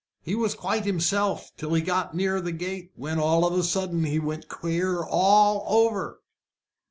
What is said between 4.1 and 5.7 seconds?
went queer all